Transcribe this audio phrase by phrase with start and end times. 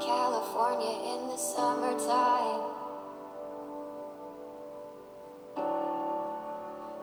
[0.00, 2.64] California in the summertime.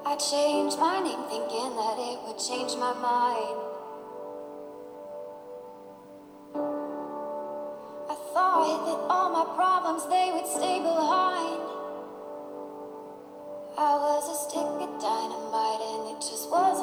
[0.03, 3.57] I changed my name thinking that it would change my mind.
[8.09, 11.61] I thought that all my problems they would stay behind.
[13.77, 16.81] I was a stick of dynamite and it just was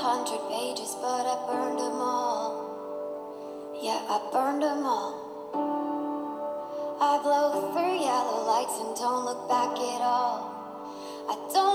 [0.00, 2.56] hundred pages, but I burned them all.
[3.82, 5.12] Yeah, I burned them all.
[7.00, 10.56] I blow through yellow lights and don't look back at all.
[11.28, 11.69] I don't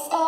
[0.00, 0.27] It's a